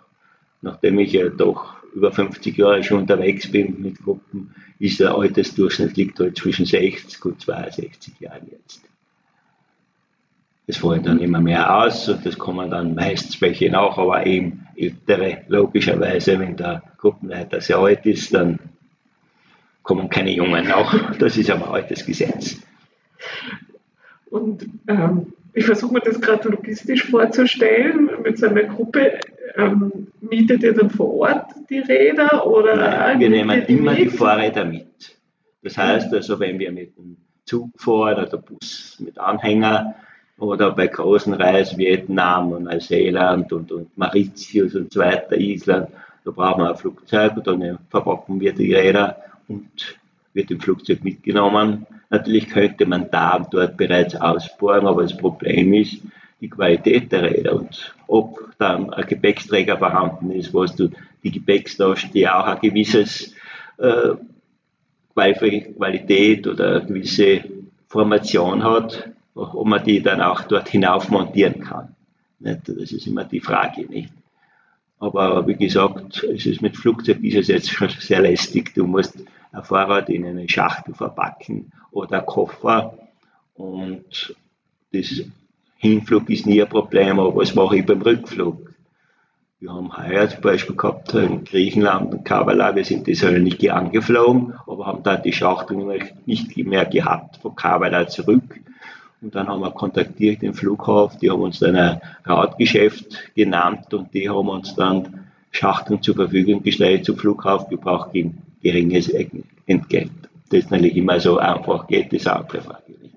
nachdem 0.62 0.98
ich 0.98 1.12
ja 1.12 1.28
doch 1.28 1.74
über 1.94 2.12
50 2.12 2.56
Jahre 2.56 2.82
schon 2.84 3.00
unterwegs 3.00 3.50
bin 3.50 3.80
mit 3.80 4.02
Gruppen, 4.02 4.54
ist 4.78 5.00
der 5.00 5.14
Altersdurchschnitt 5.14 5.96
liegt 5.96 6.20
halt 6.20 6.38
zwischen 6.38 6.64
60 6.64 7.24
und 7.24 7.40
62 7.40 8.20
Jahren 8.20 8.48
jetzt. 8.50 8.82
Es 10.66 10.76
fallen 10.76 11.02
dann 11.02 11.18
immer 11.18 11.40
mehr 11.40 11.82
aus 11.82 12.08
und 12.08 12.24
das 12.24 12.38
kommen 12.38 12.70
dann 12.70 12.94
meistens 12.94 13.40
welche 13.40 13.70
nach, 13.70 13.98
aber 13.98 14.24
eben 14.24 14.68
ältere, 14.76 15.38
logischerweise, 15.48 16.38
wenn 16.38 16.56
der 16.56 16.82
Gruppenleiter 16.96 17.60
sehr 17.60 17.78
alt 17.78 18.06
ist, 18.06 18.32
dann 18.32 18.58
kommen 19.82 20.08
keine 20.08 20.30
Jungen 20.32 20.66
nach. 20.66 21.16
Das 21.18 21.36
ist 21.36 21.50
aber 21.50 21.72
altes 21.72 22.04
Gesetz. 22.04 22.60
Und 24.30 24.66
ähm, 24.86 25.32
ich 25.52 25.64
versuche 25.64 25.94
mir 25.94 26.00
das 26.00 26.20
gerade 26.20 26.48
logistisch 26.48 27.10
vorzustellen. 27.10 28.10
Mit 28.22 28.38
so 28.38 28.46
einer 28.46 28.64
Gruppe 28.64 29.18
ähm, 29.56 30.08
mietet 30.20 30.62
ihr 30.62 30.74
dann 30.74 30.90
vor 30.90 31.14
Ort 31.14 31.46
die 31.68 31.80
Räder 31.80 32.46
oder? 32.46 32.76
Nein, 32.76 33.20
wir 33.20 33.30
nehmen 33.30 33.64
die 33.66 33.74
immer 33.74 33.92
mit? 33.92 34.00
die 34.00 34.08
Fahrräder 34.08 34.64
mit. 34.64 35.16
Das 35.62 35.76
heißt 35.76 36.12
also, 36.14 36.38
wenn 36.38 36.58
wir 36.58 36.70
mit 36.70 36.96
dem 36.96 37.16
Zug 37.44 37.70
fahren 37.76 38.24
oder 38.24 38.38
Bus 38.38 38.96
mit 39.00 39.18
Anhänger, 39.18 39.96
oder 40.40 40.72
bei 40.72 40.86
großen 40.86 41.34
Reisen 41.34 41.78
Vietnam 41.78 42.52
und 42.52 42.64
Neuseeland 42.64 43.52
und, 43.52 43.70
und 43.70 43.96
Mauritius 43.96 44.74
und 44.74 44.92
so 44.92 45.00
weiter, 45.00 45.36
Island, 45.36 45.90
da 46.24 46.30
brauchen 46.30 46.62
wir 46.62 46.70
ein 46.70 46.76
Flugzeug 46.76 47.36
und 47.36 47.46
dann 47.46 47.78
verpacken 47.90 48.40
wir 48.40 48.52
die 48.52 48.74
Räder 48.74 49.16
und 49.50 49.98
wird 50.32 50.50
im 50.50 50.60
Flugzeug 50.60 51.04
mitgenommen. 51.04 51.86
Natürlich 52.08 52.48
könnte 52.48 52.86
man 52.86 53.10
da 53.10 53.36
und 53.36 53.52
dort 53.52 53.76
bereits 53.76 54.14
ausbohren, 54.16 54.86
aber 54.86 55.02
das 55.02 55.16
Problem 55.16 55.74
ist 55.74 56.00
die 56.40 56.48
Qualität 56.48 57.12
der 57.12 57.22
Räder 57.22 57.54
und 57.54 57.94
ob 58.06 58.56
dann 58.58 58.92
ein 58.94 59.06
Gepäcksträger 59.06 59.76
vorhanden 59.76 60.30
ist, 60.30 60.54
wo 60.54 60.64
du 60.64 60.90
die 61.22 61.30
Gepäckstasche, 61.30 62.08
die 62.08 62.26
auch 62.28 62.46
ein 62.46 62.60
gewisses 62.60 63.34
äh, 63.76 64.14
Qualität 65.14 66.46
oder 66.46 66.76
eine 66.76 66.86
gewisse 66.86 67.44
Formation 67.88 68.64
hat, 68.64 69.10
ob 69.34 69.66
man 69.66 69.84
die 69.84 70.00
dann 70.00 70.22
auch 70.22 70.42
dort 70.42 70.68
hinauf 70.68 71.10
montieren 71.10 71.60
kann. 71.60 71.94
Nicht? 72.38 72.68
Das 72.68 72.92
ist 72.92 73.06
immer 73.06 73.24
die 73.24 73.40
Frage, 73.40 73.82
nicht? 73.86 74.12
Aber 74.98 75.46
wie 75.46 75.54
gesagt, 75.54 76.24
es 76.24 76.46
ist 76.46 76.60
mit 76.60 76.76
Flugzeug 76.76 77.22
ist 77.22 77.36
es 77.36 77.48
jetzt 77.48 77.70
schon 77.70 77.88
sehr 77.88 78.20
lästig. 78.20 78.74
Du 78.74 78.86
musst 78.86 79.18
Fahrrad 79.62 80.08
in 80.08 80.26
eine 80.26 80.48
Schachtel 80.48 80.94
verpacken 80.94 81.72
oder 81.90 82.22
Koffer. 82.22 82.98
Und 83.54 84.34
das 84.92 85.22
Hinflug 85.76 86.28
ist 86.30 86.46
nie 86.46 86.62
ein 86.62 86.68
Problem, 86.68 87.18
aber 87.18 87.34
was 87.36 87.54
mache 87.54 87.78
ich 87.78 87.86
beim 87.86 88.02
Rückflug? 88.02 88.70
Wir 89.60 89.72
haben 89.72 89.94
heuer 89.94 90.28
zum 90.28 90.40
Beispiel 90.40 90.74
gehabt 90.74 91.12
in 91.12 91.44
Griechenland 91.44 92.14
und 92.14 92.24
Kavala, 92.24 92.74
wir 92.74 92.84
sind 92.84 93.06
halt 93.06 93.42
nicht 93.42 93.70
angeflogen, 93.70 94.54
aber 94.66 94.86
haben 94.86 95.02
da 95.02 95.16
die 95.16 95.34
Schachtel 95.34 95.76
nicht 96.24 96.56
mehr 96.56 96.86
gehabt 96.86 97.36
von 97.36 97.54
Kavala 97.54 98.08
zurück. 98.08 98.58
Und 99.20 99.34
dann 99.34 99.48
haben 99.48 99.60
wir 99.60 99.70
kontaktiert 99.70 100.40
den 100.40 100.54
Flughafen, 100.54 101.20
die 101.20 101.30
haben 101.30 101.42
uns 101.42 101.58
dann 101.58 101.76
ein 101.76 102.00
Radgeschäft 102.24 103.34
genannt 103.34 103.92
und 103.92 104.14
die 104.14 104.30
haben 104.30 104.48
uns 104.48 104.74
dann 104.74 105.26
Schachteln 105.50 106.02
zur 106.02 106.14
Verfügung 106.14 106.62
gestellt 106.62 107.04
zum 107.04 107.18
Flughafen. 107.18 107.68
Gebracht 107.68 108.12
gegen 108.12 108.38
geringes 108.62 109.08
Entgelt. 109.66 110.10
Das 110.50 110.60
ist 110.60 110.70
natürlich 110.70 110.96
immer 110.96 111.20
so 111.20 111.38
einfach 111.38 111.86
geht, 111.86 112.12
das 112.12 112.26
andere 112.26 112.60
Frage 112.60 112.92
nicht. 113.00 113.14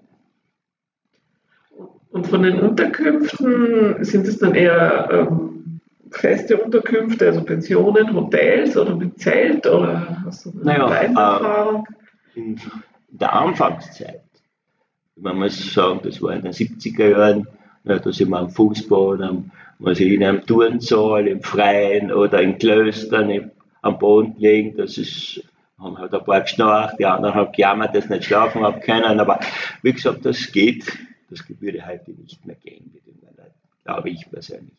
Und 2.12 2.28
von 2.28 2.44
den 2.44 2.60
Unterkünften 2.60 4.04
sind 4.04 4.28
es 4.28 4.38
dann 4.38 4.54
eher 4.54 5.10
ähm, 5.12 5.80
feste 6.12 6.58
Unterkünfte, 6.58 7.28
also 7.28 7.44
Pensionen, 7.44 8.14
Hotels 8.14 8.78
oder 8.78 8.96
mit 8.96 9.20
Zelt 9.20 9.66
oder 9.66 10.22
hast 10.26 10.46
du 10.46 10.52
eine 10.52 10.64
naja, 10.64 11.82
äh, 12.36 12.40
in 12.40 12.60
der 13.10 13.34
Anfangszeit 13.34 14.24
man 15.16 15.38
muss 15.38 15.74
sagen, 15.74 16.00
das 16.04 16.22
war 16.22 16.34
in 16.34 16.42
den 16.42 16.54
70er 16.54 17.10
Jahren, 17.10 17.48
ja, 17.84 18.00
da 18.00 18.12
sind 18.12 18.30
wir 18.30 18.40
am 18.40 18.50
Fußboden, 18.50 19.52
man 19.80 19.96
sich 19.96 20.12
in 20.12 20.24
einem 20.24 20.46
Turnsaal, 20.46 21.28
im 21.28 21.42
Freien 21.42 22.12
oder 22.12 22.42
in 22.42 22.58
Klöstern 22.58 23.30
am 23.84 24.00
Boden 24.00 24.34
gelegen, 24.36 24.76
das 24.76 24.98
ist, 24.98 25.44
haben 25.78 25.98
halt 25.98 26.14
ein 26.14 26.24
paar 26.24 26.42
geschnarcht, 26.42 26.98
die 26.98 27.06
anderen 27.06 27.36
haben 27.36 27.52
gejammert, 27.52 27.96
dass 27.96 28.10
nicht 28.10 28.24
schlafen 28.26 28.64
haben 28.64 28.82
können, 28.82 29.20
aber 29.20 29.40
wie 29.84 29.94
gesagt, 29.94 30.26
das 30.26 30.52
geht, 30.52 30.86
das 31.30 31.44
würde 31.60 31.86
heute 31.86 32.12
nicht 32.12 32.44
mehr 32.46 32.56
gehen, 32.56 32.92
glaube 33.84 34.10
ich 34.10 34.30
persönlich. 34.32 34.74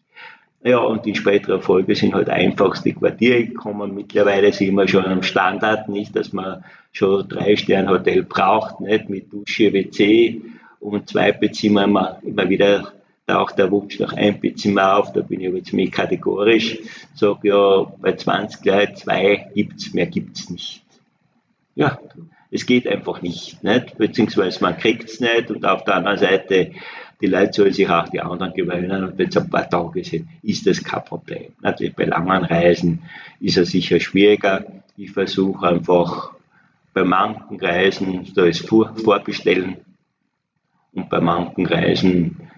Ja, 0.62 0.78
und 0.78 1.06
in 1.06 1.14
späterer 1.14 1.60
Folge 1.60 1.94
sind 1.94 2.14
halt 2.14 2.30
einfachste 2.30 2.94
Quartiere 2.94 3.44
gekommen. 3.44 3.94
Mittlerweile 3.94 4.50
sind 4.50 4.74
wir 4.74 4.88
schon 4.88 5.04
am 5.04 5.22
Standard, 5.22 5.90
nicht, 5.90 6.16
dass 6.16 6.32
man 6.32 6.64
schon 6.90 7.28
drei 7.28 7.54
Sterne 7.56 7.90
Hotel 7.90 8.22
braucht, 8.22 8.80
nicht, 8.80 9.10
mit 9.10 9.30
Dusche, 9.30 9.74
WC 9.74 10.40
und 10.80 11.10
zwei 11.10 11.32
Bettzimmer 11.32 11.84
immer, 11.84 12.18
immer 12.22 12.48
wieder 12.48 12.94
taucht 13.26 13.58
der 13.58 13.70
Wunsch 13.70 13.98
nach 13.98 14.12
ein 14.12 14.40
Bettzimmer 14.40 14.98
auf, 14.98 15.12
da 15.12 15.22
bin 15.22 15.40
ich 15.40 15.48
aber 15.48 15.62
ziemlich 15.62 15.90
kategorisch, 15.90 16.78
sag 17.14 17.44
ja, 17.44 17.84
bei 18.00 18.14
20 18.14 18.64
Leuten 18.64 18.96
zwei 18.96 19.50
gibt's, 19.54 19.94
mehr 19.94 20.06
gibt's 20.06 20.50
nicht. 20.50 20.82
Ja, 21.74 21.98
es 22.50 22.66
geht 22.66 22.86
einfach 22.86 23.22
nicht, 23.22 23.64
nicht, 23.64 23.96
beziehungsweise 23.98 24.62
man 24.62 24.76
kriegt's 24.76 25.20
nicht 25.20 25.50
und 25.50 25.64
auf 25.64 25.84
der 25.84 25.96
anderen 25.96 26.18
Seite 26.18 26.72
die 27.20 27.26
Leute 27.26 27.52
sollen 27.52 27.72
sich 27.72 27.88
auch 27.88 28.08
die 28.08 28.20
anderen 28.20 28.52
gewöhnen 28.52 29.04
und 29.04 29.18
wenn 29.18 29.28
es 29.28 29.36
ein 29.36 29.48
paar 29.48 29.68
Tage 29.68 30.04
sind, 30.04 30.28
ist 30.42 30.66
das 30.66 30.82
kein 30.82 31.04
Problem. 31.04 31.52
Natürlich 31.62 31.94
bei 31.94 32.04
langen 32.04 32.44
Reisen 32.44 33.02
ist 33.40 33.56
es 33.56 33.70
sicher 33.70 33.98
schwieriger. 34.00 34.64
Ich 34.96 35.12
versuche 35.12 35.66
einfach 35.66 36.32
bei 36.92 37.04
manchen 37.04 37.58
Reisen, 37.58 38.30
da 38.34 38.44
ist 38.44 38.68
Vor 38.68 38.94
Vorbestellen 38.96 39.76
und 40.92 41.08
bei 41.08 41.20
manchen 41.20 41.66
Reisen 41.66 42.50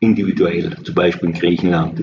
individuell. 0.00 0.76
Zum 0.82 0.94
Beispiel 0.94 1.30
in 1.30 1.34
Griechenland 1.34 1.96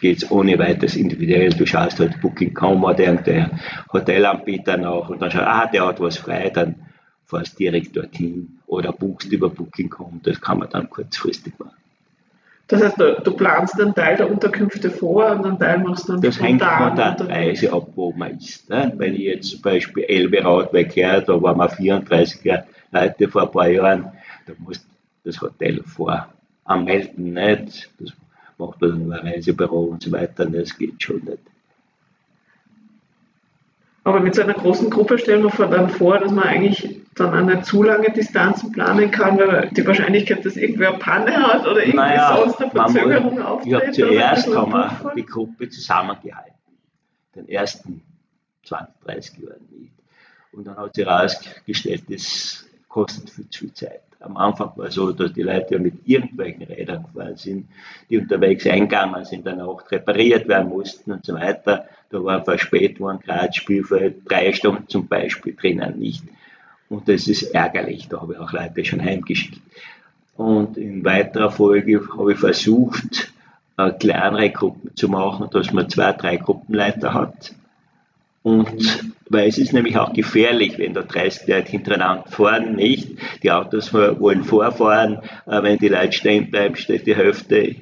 geht 0.00 0.16
es 0.22 0.30
ohne 0.30 0.58
weiteres 0.58 0.96
individuell. 0.96 1.50
Du 1.50 1.66
schaust 1.66 2.00
halt 2.00 2.20
Booking.com 2.20 2.84
oder 2.84 2.98
irgendein 2.98 3.60
Hotelanbieter 3.92 4.76
nach 4.76 5.08
und 5.08 5.20
dann 5.20 5.30
schaust, 5.30 5.46
ah, 5.46 5.66
der 5.66 5.86
hat 5.86 6.00
was 6.00 6.16
frei, 6.16 6.50
dann 6.50 6.76
fährst 7.26 7.58
direkt 7.58 7.96
dorthin 7.96 8.58
oder 8.66 8.92
buchst 8.92 9.32
über 9.32 9.50
Booking.com, 9.50 10.20
das 10.22 10.40
kann 10.40 10.58
man 10.60 10.70
dann 10.70 10.88
kurzfristig 10.88 11.58
machen. 11.58 11.72
Das 12.68 12.82
heißt, 12.82 12.98
du, 12.98 13.36
planst 13.36 13.80
einen 13.80 13.94
Teil 13.94 14.16
der 14.16 14.28
Unterkünfte 14.28 14.90
vor 14.90 15.30
und 15.30 15.46
einen 15.46 15.58
Teil 15.58 15.78
machst 15.78 16.08
du 16.08 16.14
dann 16.14 16.20
Das 16.20 16.40
hängt 16.40 16.62
von 16.62 16.96
der 16.96 17.16
Reise 17.20 17.72
ab, 17.72 17.88
wo 17.94 18.12
man 18.12 18.38
ist. 18.38 18.68
Ne? 18.68 18.92
Wenn 18.96 19.14
ich 19.14 19.20
jetzt 19.20 19.50
zum 19.50 19.62
Beispiel 19.62 20.02
Elbe 20.02 20.44
Radweg 20.44 20.96
her, 20.96 21.20
da 21.20 21.40
waren 21.40 21.58
wir 21.58 21.68
34 21.68 22.64
Leute 22.90 23.28
vor 23.28 23.42
ein 23.42 23.50
paar 23.52 23.68
Jahren, 23.68 24.12
da 24.46 24.54
musst 24.58 24.84
du 24.84 25.30
das 25.30 25.40
Hotel 25.40 25.80
voranmelden, 26.66 27.32
nicht? 27.32 27.90
Das 27.98 28.12
macht 28.58 28.82
dann 28.82 29.12
ein 29.12 29.12
Reisebüro 29.12 29.84
und 29.84 30.02
so 30.02 30.12
weiter, 30.12 30.46
das 30.46 30.76
geht 30.76 31.02
schon 31.02 31.24
nicht. 31.24 31.38
Aber 34.04 34.20
mit 34.20 34.36
so 34.36 34.42
einer 34.42 34.54
großen 34.54 34.88
Gruppe 34.88 35.18
stellen 35.18 35.42
wir 35.42 35.66
dann 35.66 35.90
vor, 35.90 36.18
dass 36.18 36.30
man 36.30 36.44
eigentlich 36.44 37.00
dann 37.16 37.34
eine 37.34 37.62
zu 37.62 37.82
lange 37.82 38.12
Distanzen 38.12 38.70
planen 38.70 39.10
kann, 39.10 39.36
weil 39.36 39.68
die 39.70 39.84
Wahrscheinlichkeit, 39.84 40.44
dass 40.44 40.56
irgendwer 40.56 40.92
Panne 40.92 41.34
hat 41.34 41.66
oder 41.66 41.80
irgendwie 41.80 41.96
naja, 41.96 42.36
sonst 42.36 42.60
eine 42.60 42.70
Verzögerung 42.70 43.42
auftritt. 43.42 43.72
Ja, 43.72 43.92
zuerst 43.92 44.54
haben 44.54 44.72
wir 44.72 45.12
die 45.16 45.26
Gruppe 45.26 45.68
zusammengehalten. 45.70 46.54
Den 47.34 47.48
ersten 47.48 48.02
20, 48.64 48.94
30 49.04 49.38
Jahren 49.38 49.66
nicht. 49.70 49.92
Und 50.52 50.68
dann 50.68 50.76
hat 50.76 50.94
sich 50.94 51.04
herausgestellt, 51.04 52.04
das 52.08 52.64
kostet 52.96 53.28
viel 53.28 53.50
zu 53.50 53.58
viel 53.60 53.74
Zeit. 53.74 54.00
Am 54.20 54.38
Anfang 54.38 54.72
war 54.76 54.86
es 54.86 54.94
so, 54.94 55.12
dass 55.12 55.30
die 55.34 55.42
Leute 55.42 55.74
ja 55.74 55.78
mit 55.78 55.96
irgendwelchen 56.06 56.62
Rädern 56.62 57.04
gefahren 57.04 57.36
sind, 57.36 57.68
die 58.08 58.16
unterwegs 58.16 58.66
eingegangen 58.66 59.22
sind, 59.26 59.46
dann 59.46 59.60
auch 59.60 59.90
repariert 59.90 60.48
werden 60.48 60.70
mussten 60.70 61.12
und 61.12 61.22
so 61.22 61.34
weiter. 61.34 61.84
Da 62.08 62.24
war 62.24 62.42
verspätet 62.42 62.98
worden, 62.98 63.20
gerade 63.20 63.52
Spielfeld, 63.52 64.22
drei 64.24 64.50
Stunden 64.54 64.88
zum 64.88 65.06
Beispiel 65.06 65.54
drinnen 65.54 65.98
nicht. 65.98 66.24
Und 66.88 67.06
das 67.06 67.28
ist 67.28 67.42
ärgerlich, 67.54 68.08
da 68.08 68.22
habe 68.22 68.32
ich 68.32 68.38
auch 68.38 68.52
Leute 68.52 68.82
schon 68.82 69.02
heimgeschickt. 69.02 69.60
Und 70.38 70.78
in 70.78 71.04
weiterer 71.04 71.50
Folge 71.50 72.00
habe 72.16 72.32
ich 72.32 72.38
versucht, 72.38 73.30
kleinere 73.98 74.48
Gruppen 74.48 74.96
zu 74.96 75.10
machen, 75.10 75.50
dass 75.50 75.70
man 75.70 75.90
zwei, 75.90 76.12
drei 76.14 76.38
Gruppenleiter 76.38 77.12
hat 77.12 77.52
Und 78.46 79.02
weil 79.28 79.48
es 79.48 79.58
ist 79.58 79.72
nämlich 79.72 79.98
auch 79.98 80.12
gefährlich, 80.12 80.78
wenn 80.78 80.94
da 80.94 81.02
30 81.02 81.48
Leute 81.48 81.68
hintereinander 81.68 82.30
fahren, 82.30 82.76
nicht? 82.76 83.18
Die 83.42 83.50
Autos 83.50 83.92
wollen 83.92 84.44
vorfahren, 84.44 85.18
wenn 85.46 85.78
die 85.78 85.88
Leute 85.88 86.12
stehen 86.12 86.48
bleiben, 86.48 86.76
steht 86.76 87.08
die 87.08 87.16
Hälfte 87.16 87.74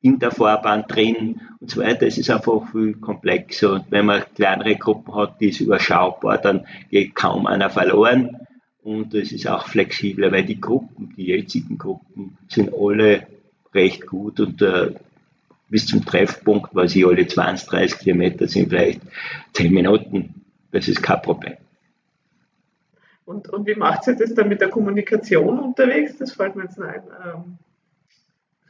in 0.00 0.20
der 0.20 0.30
Fahrbahn 0.30 0.84
drin 0.86 1.40
und 1.58 1.72
so 1.72 1.80
weiter. 1.80 2.06
Es 2.06 2.18
ist 2.18 2.30
einfach 2.30 2.70
viel 2.70 2.94
komplexer. 2.94 3.72
Und 3.72 3.86
wenn 3.90 4.06
man 4.06 4.22
kleinere 4.36 4.76
Gruppen 4.76 5.12
hat, 5.12 5.40
die 5.40 5.48
ist 5.48 5.58
überschaubar, 5.58 6.38
dann 6.38 6.68
geht 6.88 7.16
kaum 7.16 7.48
einer 7.48 7.68
verloren. 7.68 8.46
Und 8.84 9.14
es 9.14 9.32
ist 9.32 9.48
auch 9.48 9.66
flexibler, 9.66 10.30
weil 10.30 10.44
die 10.44 10.60
Gruppen, 10.60 11.14
die 11.16 11.26
jetzigen 11.26 11.78
Gruppen, 11.78 12.38
sind 12.46 12.72
alle 12.72 13.26
recht 13.74 14.06
gut 14.06 14.38
und 14.38 14.62
äh, 14.62 14.92
bis 15.72 15.86
zum 15.86 16.04
Treffpunkt, 16.04 16.74
was 16.74 16.94
ich 16.94 17.06
alle 17.06 17.26
20, 17.26 17.66
30 17.66 17.98
Kilometer 17.98 18.46
sind 18.46 18.68
vielleicht 18.68 19.00
10 19.54 19.72
Minuten. 19.72 20.44
Das 20.70 20.86
ist 20.86 21.02
kein 21.02 21.22
Problem. 21.22 21.56
Und, 23.24 23.48
und 23.48 23.66
wie 23.66 23.74
macht 23.74 24.06
ihr 24.06 24.14
das 24.14 24.34
dann 24.34 24.50
mit 24.50 24.60
der 24.60 24.68
Kommunikation 24.68 25.58
unterwegs? 25.58 26.18
Das 26.18 26.32
fällt 26.32 26.56
mir 26.56 26.64
jetzt 26.64 26.78
ein. 26.78 27.02
Ähm, 27.24 27.58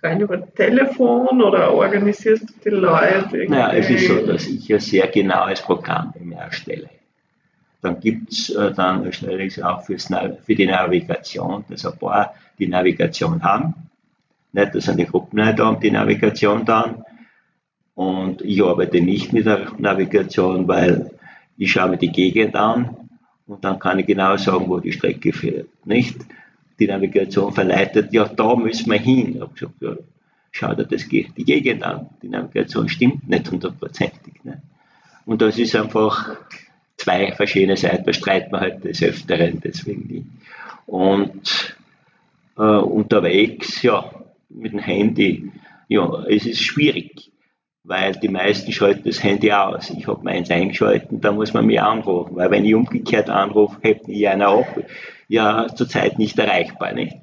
rein 0.01 0.21
über 0.21 0.55
Telefon 0.55 1.43
oder 1.43 1.75
organisierst 1.75 2.49
du 2.49 2.71
die 2.71 2.77
Leute? 2.77 3.37
Irgendwie? 3.37 3.49
Naja, 3.49 3.73
es 3.73 3.91
ist 3.91 4.07
so, 4.07 4.25
dass 4.25 4.47
ich 4.47 4.73
ein 4.73 4.79
sehr 4.79 5.09
genaues 5.09 5.61
Programm 5.61 6.15
erstelle. 6.39 6.89
Dann 7.81 7.99
gibt's, 7.99 8.51
äh, 8.51 8.73
dann 8.73 9.05
erstelle 9.05 9.43
ich 9.43 9.59
es 9.59 9.63
auch 9.65 9.83
für 9.83 9.97
die 9.97 10.67
Navigation, 10.67 11.65
dass 11.69 11.85
ein 11.85 11.99
paar 11.99 12.35
die 12.61 12.69
Navigation 12.69 13.43
haben 13.43 13.91
nicht, 14.53 14.75
das 14.75 14.85
sind 14.85 14.99
die 14.99 15.07
Gruppenleiter 15.07 15.69
und 15.69 15.83
die 15.83 15.91
Navigation 15.91 16.65
dann. 16.65 17.05
Und 17.95 18.43
ich 18.43 18.63
arbeite 18.63 19.01
nicht 19.01 19.33
mit 19.33 19.47
der 19.47 19.69
Navigation, 19.79 20.67
weil 20.69 21.11
ich 21.57 21.73
schaue 21.73 21.91
mir 21.91 21.99
die 21.99 22.13
Gegend 22.13 22.57
an 22.57 22.97
und 23.47 23.65
dann 23.65 23.79
kann 23.79 23.99
ich 23.99 24.07
genau 24.07 24.37
sagen, 24.37 24.69
wo 24.69 24.79
die 24.79 24.93
Strecke 24.93 25.33
führt. 25.33 25.69
Nicht? 25.87 26.17
Die 26.79 26.87
Navigation 26.87 27.53
verleitet, 27.53 28.13
ja, 28.13 28.27
da 28.27 28.57
müssen 28.57 28.91
wir 28.91 28.99
hin. 28.99 29.35
Ich 29.35 29.41
habe 29.41 29.53
gesagt, 29.55 29.75
ja, 29.81 29.97
schau 30.51 30.75
dir 30.75 30.85
das, 30.85 31.09
die 31.09 31.45
Gegend 31.45 31.83
an. 31.85 32.09
Die 32.23 32.29
Navigation 32.29 32.89
stimmt 32.89 33.29
nicht 33.29 33.51
hundertprozentig. 33.51 34.45
Ne? 34.45 34.63
Und 35.27 35.43
das 35.43 35.59
ist 35.59 35.77
einfach 35.77 36.37
zwei 36.97 37.33
verschiedene 37.33 37.77
Seiten, 37.77 38.05
da 38.05 38.13
streiten 38.13 38.53
wir 38.53 38.61
halt 38.61 38.85
des 38.85 39.03
Öfteren 39.03 39.61
deswegen 39.63 40.07
nicht. 40.07 40.27
Und 40.87 41.77
äh, 42.57 42.63
unterwegs, 42.63 43.83
ja, 43.83 44.11
mit 44.55 44.73
dem 44.73 44.79
Handy, 44.79 45.51
ja, 45.89 46.25
es 46.29 46.47
ist 46.47 46.63
schwierig, 46.63 47.31
weil 47.85 48.13
die 48.13 48.29
meisten 48.29 48.73
schalten 48.73 49.03
das 49.05 49.23
Handy 49.23 49.53
aus. 49.53 49.91
Ich 49.91 50.07
habe 50.07 50.23
meins 50.23 50.51
eingeschalten, 50.51 51.21
da 51.21 51.33
muss 51.33 51.53
man 51.53 51.67
mich 51.67 51.81
anrufen, 51.81 52.37
weil 52.37 52.51
wenn 52.51 52.65
ich 52.65 52.75
umgekehrt 52.75 53.29
anrufe, 53.29 53.79
hebt 53.83 54.09
mich 54.09 54.29
einer 54.29 54.49
ab. 54.49 54.67
Ja, 55.29 55.67
zurzeit 55.75 56.19
nicht 56.19 56.39
erreichbar, 56.39 56.93
nicht? 56.93 57.17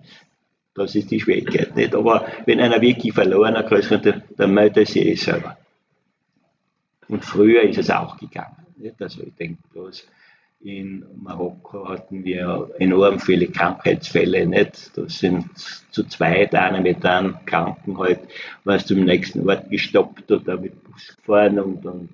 Das 0.74 0.96
ist 0.96 1.12
die 1.12 1.20
Schwierigkeit, 1.20 1.76
nicht? 1.76 1.96
Aber 1.96 2.26
wenn 2.46 2.60
einer 2.60 2.82
wirklich 2.82 3.14
verloren 3.14 3.56
hat, 3.56 4.24
dann 4.38 4.54
meldet 4.54 4.78
er 4.78 4.86
sich 4.86 5.06
eh 5.06 5.16
selber. 5.16 5.58
Und 7.08 7.26
früher 7.26 7.64
ist 7.64 7.78
es 7.78 7.90
auch 7.90 8.18
gegangen, 8.18 8.66
nicht? 8.78 9.02
Also 9.02 9.24
ich 9.24 9.36
denke 9.36 9.62
bloß, 9.72 10.08
in 10.62 11.06
Marokko 11.16 11.88
hatten 11.88 12.24
wir 12.26 12.70
enorm 12.80 13.20
viele 13.20 13.48
Krankheitsfälle, 13.48 14.46
nicht? 14.46 14.92
Da 14.98 15.08
sind 15.08 15.46
zu 15.92 16.04
zweit, 16.04 16.54
einer 16.54 16.82
mit 16.82 17.06
einem 17.06 17.38
Kranken 17.46 17.98
halt, 17.98 18.20
warst 18.66 18.90
du 18.90 18.96
im 18.96 19.06
nächsten 19.06 19.48
Ort 19.50 19.70
gestoppt 19.70 20.30
oder 20.32 20.58
mit 20.58 20.84
Bus 20.84 21.16
gefahren 21.16 21.60
und, 21.60 21.86
und 21.86 22.10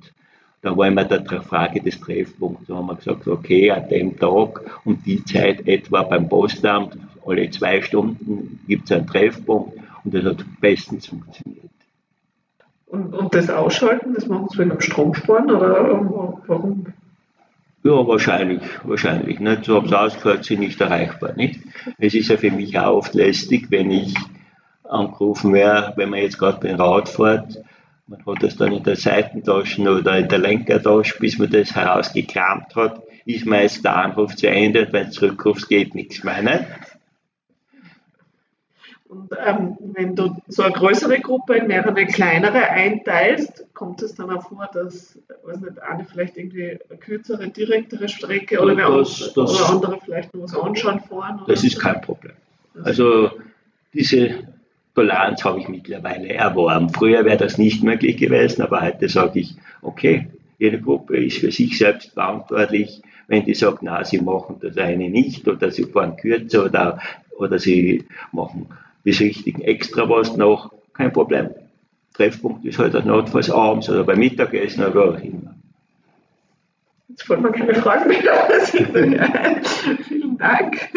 da 0.61 0.75
war 0.75 0.87
immer 0.87 1.05
der 1.05 1.23
Frage 1.41 1.81
des 1.81 1.99
Treffpunkts. 1.99 2.67
Da 2.67 2.75
haben 2.75 2.87
wir 2.87 2.95
gesagt, 2.95 3.27
okay, 3.27 3.71
an 3.71 3.87
dem 3.89 4.17
Tag 4.17 4.61
um 4.85 5.01
die 5.03 5.23
Zeit 5.23 5.67
etwa 5.67 6.03
beim 6.03 6.27
Postamt, 6.27 6.97
alle 7.25 7.49
zwei 7.49 7.81
Stunden 7.81 8.60
gibt 8.67 8.86
es 8.86 8.91
einen 8.91 9.08
Treffpunkt 9.08 9.79
und 10.03 10.13
das 10.13 10.23
hat 10.23 10.45
bestens 10.62 11.08
funktioniert. 11.08 11.65
Und, 12.86 13.13
und 13.13 13.34
das 13.34 13.49
Ausschalten, 13.49 14.13
das 14.13 14.27
machen 14.27 14.47
Sie 14.51 14.60
wegen 14.60 14.69
dem 14.69 14.81
Stromsparen 14.81 15.49
oder 15.49 16.39
warum? 16.47 16.93
Ja, 17.86 18.08
wahrscheinlich, 18.08 18.63
wahrscheinlich. 18.84 19.39
Nicht? 19.39 19.65
So 19.65 19.80
es 19.80 19.93
ausgehört, 19.93 20.43
sind 20.43 20.62
nicht 20.62 20.82
erreichbar. 20.82 21.34
Nicht? 21.36 21.60
Es 22.00 22.15
ist 22.15 22.30
ja 22.30 22.38
für 22.38 22.50
mich 22.50 22.80
auch 22.80 22.95
oft 22.98 23.13
lästig, 23.13 23.67
wenn 23.69 23.91
ich 23.91 24.15
angerufen 24.89 25.54
wäre, 25.54 25.93
wenn 25.95 26.10
man 26.10 26.21
jetzt 26.21 26.39
gerade 26.39 26.67
den 26.67 26.78
Rad 26.78 27.08
fährt, 27.08 27.60
man 28.08 28.26
hat 28.26 28.41
das 28.41 28.56
dann 28.56 28.71
in 28.71 28.82
der 28.82 28.95
Seitentasche 28.95 29.84
oder 29.84 30.17
in 30.17 30.28
der 30.28 30.39
Lenkertasche, 30.39 31.19
bis 31.19 31.38
man 31.38 31.52
das 31.52 31.76
herausgekramt 31.76 32.76
hat, 32.76 33.04
ist 33.28 33.45
meist 33.45 33.86
der 33.86 33.95
Anruf 33.98 34.36
zu 34.36 34.48
Ende, 34.50 34.88
wenn 34.91 35.06
du 35.06 35.12
zurückrufst, 35.12 35.69
geht 35.69 35.93
nichts 35.93 36.24
mehr. 36.24 36.41
Nicht? 36.41 36.65
Und 39.08 39.32
ähm, 39.46 39.78
wenn 39.94 40.15
du 40.15 40.36
so 40.48 40.63
eine 40.63 40.74
größere 40.74 41.20
Gruppe 41.20 41.56
in 41.58 41.68
mehrere 41.68 42.06
kleinere 42.06 42.70
einteilst, 42.70 43.65
kommt 43.74 44.02
es 44.02 44.15
dann 44.15 44.32
auch 44.32 44.50
vor, 44.50 44.68
dass 44.74 45.20
weiß 45.44 45.62
nicht, 45.62 45.80
eine 45.80 46.06
vielleicht 46.06 46.38
irgendwie 46.38 46.80
eine 46.89 47.00
kürzere, 47.00 47.48
direktere 47.50 48.10
Strecke 48.10 48.60
oder, 48.60 48.76
das, 48.76 49.32
das, 49.34 49.36
oder 49.36 49.70
andere 49.70 50.00
vielleicht 50.04 50.34
nur 50.34 50.44
was 50.44 50.58
anschauen 50.58 51.00
fahren? 51.02 51.41
Das 51.48 51.63
ist 51.63 51.80
kein 51.80 52.02
Problem. 52.02 52.34
Also 52.84 53.32
diese 53.94 54.44
Toleranz 54.96 55.44
habe 55.44 55.60
ich 55.60 55.68
mittlerweile 55.68 56.30
erworben. 56.34 56.89
Früher 56.89 57.26
wäre 57.26 57.38
das 57.38 57.58
nicht 57.58 57.84
möglich 57.84 58.18
gewesen, 58.18 58.63
aber 58.63 58.82
heute 58.82 59.08
sage 59.08 59.39
ich, 59.39 59.56
okay, 59.82 60.28
jede 60.58 60.82
Gruppe 60.82 61.24
ist 61.24 61.38
für 61.38 61.52
sich 61.52 61.78
selbst 61.78 62.13
verantwortlich. 62.13 63.02
Wenn 63.28 63.46
die 63.46 63.54
sagt, 63.54 63.84
na, 63.84 64.04
sie 64.04 64.20
machen 64.20 64.58
das 64.62 64.78
eine 64.78 65.10
nicht 65.10 65.48
oder 65.48 65.70
sie 65.70 65.84
fahren 65.84 66.15
kürzer 66.15 66.65
oder, 66.65 67.00
oder 67.38 67.60
sie 67.60 68.06
machen 68.32 68.68
bis 69.06 69.20
richtigen 69.20 69.62
Extra 69.62 70.10
war 70.10 70.22
es 70.22 70.36
noch 70.36 70.74
kein 70.94 71.13
Problem. 71.13 71.52
Treffpunkt 72.15 72.65
ist 72.65 72.80
halt 72.80 72.94
notfalls 73.06 73.52
abends 73.52 73.88
oder 73.88 74.04
beim 74.04 74.18
Mittagessen 74.18 74.84
oder 74.84 74.94
wie 74.96 75.00
auch 75.00 75.24
immer. 75.24 75.56
Jetzt 77.10 77.30
wollen 77.30 77.44
wir 77.44 77.52
keine 77.52 77.76
Fragen 77.76 78.10
mehr. 78.10 78.22
Vielen 80.08 80.38
Dank. 80.38 80.89